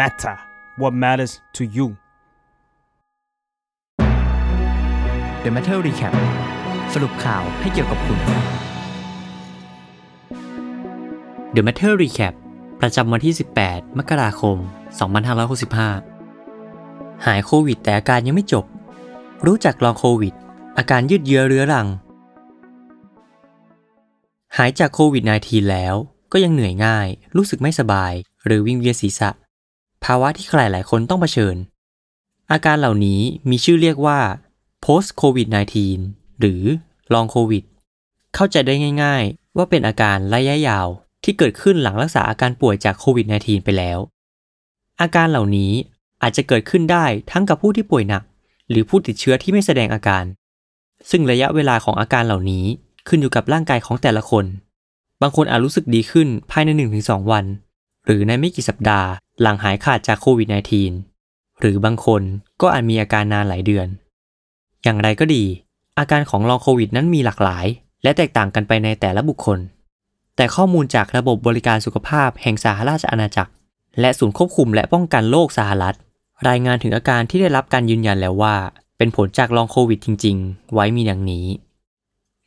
[0.00, 0.36] matter
[0.80, 1.86] what matters to you
[5.44, 6.14] The Matter Recap
[6.92, 8.18] สรุปข่าวให้เกี่ยวกับคุณ
[11.54, 12.34] The Matter Recap
[12.80, 13.34] ประจำวันที่
[13.66, 14.56] 18 มกราคม
[16.10, 18.64] 2565 หายโควิดแต่อาการยังไม่จบ
[19.46, 20.34] รู้จักลองโควิด
[20.78, 21.88] อาการยืดเยื้อเรื้อรัง
[24.56, 25.94] หายจากโควิด -19 แล้ว
[26.32, 28.12] ก็ยังเหนื่อยง่าย รู้สึกไม่สบาย
[28.44, 29.30] หรือวิงเวียนศีรษะ
[30.04, 31.56] ภาวะที่ใครหลายคนต้องเผชิญ
[32.52, 34.18] อาการเหล่านี้มีชื่อเรียกว่า
[34.84, 35.48] post covid
[35.92, 36.62] 19หรือ
[37.12, 37.64] long covid
[38.34, 40.86] เข้าใจได้ง่าย ๆ ว่าเป็นอาการระยะยาว
[41.24, 43.98] ที่เกิดขึ้นหลังรักษาอาการป่วยจากโควิด -19 ไปแล้ว
[45.00, 45.72] อาการเหล่านี้
[46.22, 48.22] อาจจะเกิดขึ้นได้ทั้งกับผู้ที่ป่วยหนัก
[48.70, 50.24] หรือผู้ติดเชื้อที่ไม่แสดงอาการ
[51.10, 52.64] ซึ่งระยะเวลาของอาการเหล่านี้
[53.08, 54.44] ขึ้นอยู่กับร่างกายของแต่ละคน
[55.22, 56.68] บางคนอาจรู้สึกดีขึ้นภายใน
[57.02, 57.44] 1-2 วัน
[58.06, 59.08] หรือในไม่กี่สัปดาห์
[59.40, 60.48] หลังหายขาดจากโควิด
[61.02, 62.22] -19 หรือบางคน
[62.60, 63.86] ก็อาจมีอาการนานหลายเดือน
[64.82, 65.44] อย่างไรก็ดี
[65.98, 67.66] อาการของลองโควิดนั้นมีหลากหลาย
[68.02, 69.58] และแตกต่างกันไปในแต่ละบุคคล
[70.36, 73.52] แต่ข้อมูลจากระบบบริการสุขภาพแห่งสหราชอาณาจักร
[74.00, 75.96] และศูนย์ควบคุมและป้องกันโรคสหรัฐ
[76.48, 78.56] รายงานถึงอาการที่ได้รับการยืนยันแล้วว่า
[78.98, 81.46] เป็นผลจากลองโควิดจริง ๆ ไว้มีดังนี้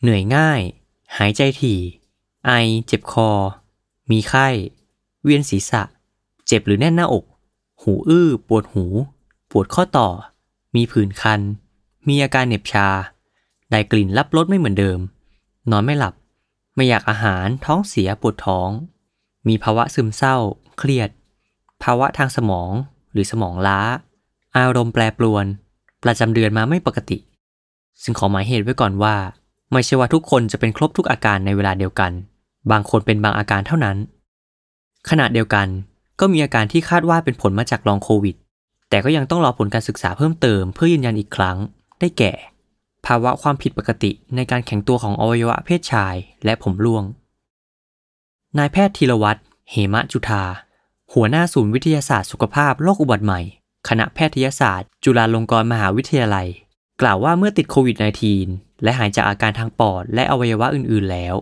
[0.00, 0.60] เหนื่อยง่าย
[1.18, 1.80] หายใจถี่
[2.46, 2.52] ไอ
[2.86, 3.30] เจ็บคอ
[4.10, 4.48] มีไข้
[5.24, 5.82] เวียนศีรษะ
[6.46, 7.24] เจ็บหรือแน่นหน้าอก
[7.82, 8.84] หูอื้อ ปวดหู
[9.50, 10.08] ปวดข้อต่อ
[10.76, 11.40] มีผื่นคัน
[12.08, 12.88] มีอาการเหน็บชา
[13.70, 14.98] ได้กลิ่นรับรสไม่เหมือนเดิม
[15.70, 16.14] นอนไม่หลับ
[16.76, 18.68] ไม่อยากอาหาร ท้องเสีย ปวดท้อง
[19.48, 20.36] มีภาวะซึมเศร้า
[20.78, 21.10] เครียด
[21.82, 22.70] ภาวะทางสมอง
[23.12, 23.80] หรือสมองล้า
[24.56, 25.44] อารมณ์แปรปรวน
[26.04, 27.18] ประจำเดือนมาไม่ปกติ
[28.02, 29.16] ซึ่งขอหมายเหตุไว้ก่อนว่า
[29.72, 32.12] ไม่ใช่ว่าทุกคนจะเป็นครบทุกอาการในเวลาเดียวกัน
[32.70, 33.96] บางคนเป็นบางอาการเท่านั้น
[35.08, 35.66] ขณะเดียวกัน
[36.20, 38.36] ก็มีอาการที่คาดว่าเป็นผลมาจากลองโควิด
[38.90, 41.56] แต่ก็ยังต้องรอผลการศึกษาเพิ่มเติมเพื่อยืนยันอีกครั้ง
[42.00, 42.32] ได้แก่
[43.06, 46.14] ภาวะความผิดปกติในการแข็งตัวของอวัยวะเพศชาย
[46.44, 47.04] และผมร่วง
[48.58, 50.44] นายแพทย์ธีรวัตรเหมะจุธา
[51.12, 53.40] หัวหน้าศูนย์วิทยาศาสตร์สุขภาพโรคอุบัติใหม่
[53.88, 56.48] คณะแพทยศาสตร์ จุฬาลงกรณ์มหาวิทยาลัย
[57.00, 57.96] กล่าวว่าเมื่อติดโควิด
[58.40, 61.34] -19 และหายจากอาการทางปอดและอวัยวะอื่น ๆ แล้ว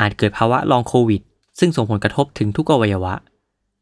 [0.00, 1.22] อาจเกิดภาวะลองโควิด
[1.60, 3.14] ซึ่งส่งผลกระทบถึงทุกอวัยวะ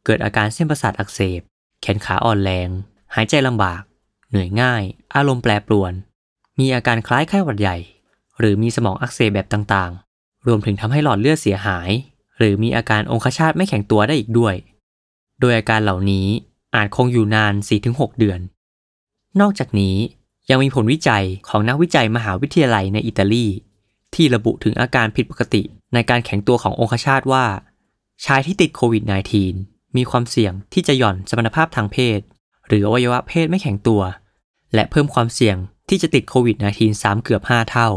[0.05, 1.41] เกิดอาการเส้นประสาทอักเสบ
[1.83, 2.69] แขนขาอ่อนแรง
[3.15, 3.83] หายใจลำบาก
[4.29, 4.83] เหนื่อยง่าย
[5.15, 5.93] อารมณ์แปรปรวน
[6.59, 7.77] มีอาการคล้ายไข้หวัดใหญ่
[8.39, 11.91] หรือมีสมองอักเสบแบบต่างๆ รวมถึงทำให้หลอดเลือดเสียหาย
[12.39, 14.55] หรือมีอาการองคชาตไม่แข็งตัวได้อีกด้วย
[15.41, 16.27] โดยอาการเหล่านี้
[16.75, 17.55] อาจคงอยู่นาน
[17.87, 18.41] 4-6 เดือน
[19.41, 19.97] นอกจากนี้
[20.51, 23.47] ยังมีผลวิจัยของนักวิจัยมหาวิทยาลัยในอิตาลี
[24.15, 25.63] ที่ระบุถึงอาการผิดปกติ
[25.95, 27.45] ในการแข็งตัวขององคชาตว่า
[28.25, 29.03] ชายที่ติดโควิด
[29.49, 32.21] -19 มีความเสี่ยงที่จะหย่อนสมรรถภาพทางเพศ
[32.67, 34.03] หรืออวัยวะเพศไม่แข็งตัว
[34.75, 35.57] และเพิ่มความเสี่ยง
[35.89, 37.89] ที่จะติดโควิด -19 ซ้ำเกือบ 5 เท่า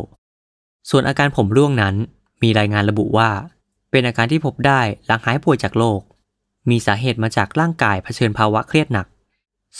[0.89, 1.95] ส่วนอาการผมร่วงนั้น
[2.43, 3.29] มีรายงานระบุว่า
[3.91, 6.01] เป็นอาการที่พบได้หลังหายป่วยจากโรค
[6.69, 9.07] มีสาเหตุมาจากร่างกายเผชิญภาวะเครียดหนัก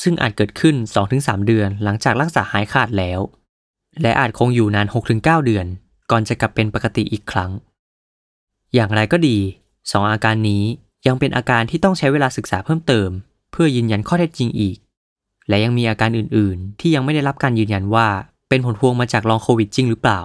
[0.01, 0.75] ซึ่งอาจเกิดขึ้น
[1.12, 3.19] 2-3 เดือนหลังจากรักษาหายขาดแล้ว
[4.01, 5.66] และอาจคงอยู่นาน 6-9 เดือน
[6.12, 7.51] ก่อนจะกลับเป็นปกติอีกครั้ง
[8.74, 9.38] อย่างไรก็ดี
[9.92, 10.64] สองอาการนี้
[11.08, 13.09] ยังเป็นอาการที่ต้องใช้เวลาศึกษาเพิ่มเติม
[13.52, 14.78] เพื่อยืนยันข้อเท็จจริงอีก
[15.50, 18.08] และยังมีอาการอื่นๆ ที่ยังไม่ได้รับการยืนยันว่า
[18.50, 20.22] เป็นผลพวงมาจากลองโควิดจริงหรือเปล่า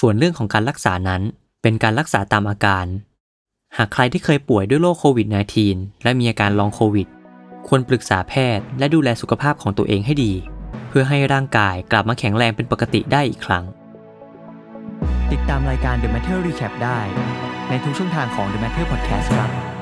[0.00, 1.22] ส่วนเรื่องของการรักษานั้น
[1.62, 2.86] เป็นการรักษาตามอาการ
[3.76, 5.26] หากใครที่เคยป่วยด้วยโรคโควิด
[5.64, 7.06] -19 และมีอาการลองโควิด
[7.68, 10.32] ควรปรึกษาแพทย์และดูแลสุขภาพของตัวเองให้ดี
[10.88, 13.64] เพื่อให้ร่างกายกลับมาแข็งแรงเป็นปกติได้อีกครั้ง
[15.32, 17.00] ติดตามรายการ The Matter Recap ได้
[17.72, 19.81] ในทุกช่องทางของ The Matter Podcast ครับ